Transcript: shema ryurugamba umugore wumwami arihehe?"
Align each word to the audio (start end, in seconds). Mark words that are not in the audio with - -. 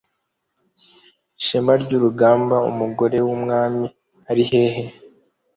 shema 1.45 1.73
ryurugamba 1.81 2.57
umugore 2.71 3.17
wumwami 3.25 3.85
arihehe?" 4.29 4.83